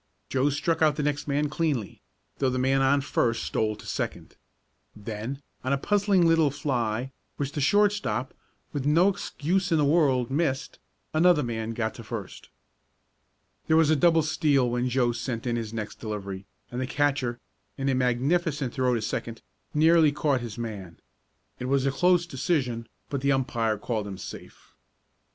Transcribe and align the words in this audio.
Joe 0.29 0.49
struck 0.49 0.81
out 0.81 0.95
the 0.95 1.03
next 1.03 1.27
man 1.27 1.47
cleanly, 1.47 2.01
though 2.39 2.49
the 2.49 2.57
man 2.57 2.81
on 2.81 3.01
first 3.01 3.43
stole 3.43 3.75
to 3.75 3.85
second. 3.85 4.35
Then, 4.95 5.43
on 5.63 5.73
a 5.73 5.77
puzzling 5.77 6.27
little 6.27 6.49
fly, 6.49 7.11
which 7.37 7.51
the 7.51 7.61
shortstop, 7.61 8.33
with 8.73 8.83
no 8.83 9.09
excuse 9.09 9.71
in 9.71 9.77
the 9.77 9.85
world, 9.85 10.31
missed, 10.31 10.79
another 11.13 11.43
man 11.43 11.75
got 11.75 11.93
to 11.93 12.03
first. 12.03 12.49
There 13.67 13.77
was 13.77 13.91
a 13.91 13.95
double 13.95 14.23
steal 14.23 14.71
when 14.71 14.89
Joe 14.89 15.11
sent 15.11 15.45
in 15.45 15.55
his 15.55 15.71
next 15.71 15.99
delivery, 15.99 16.47
and 16.71 16.81
the 16.81 16.87
catcher, 16.87 17.39
in 17.77 17.87
a 17.87 17.93
magnificent 17.93 18.73
throw 18.73 18.95
to 18.95 19.03
second, 19.03 19.43
nearly 19.71 20.11
caught 20.11 20.41
his 20.41 20.57
man. 20.57 20.97
It 21.59 21.65
was 21.65 21.85
a 21.85 21.91
close 21.91 22.25
decision, 22.25 22.87
but 23.11 23.21
the 23.21 23.31
umpire 23.31 23.77
called 23.77 24.07
him 24.07 24.17
safe. 24.17 24.73